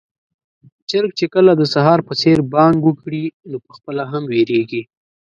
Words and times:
چرګ 0.89 1.11
چې 1.19 1.25
کله 1.35 1.51
د 1.57 1.63
سهار 1.73 1.99
په 2.07 2.13
څېر 2.21 2.37
بانګ 2.53 2.77
وکړي، 2.83 3.23
نو 3.49 3.57
پخپله 3.67 4.03
هم 4.11 4.23
وېريږي. 4.31 4.81